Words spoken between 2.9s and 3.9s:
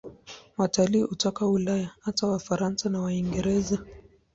Waingereza.